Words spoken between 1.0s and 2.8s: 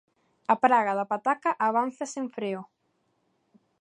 pataca avanza sen freo'.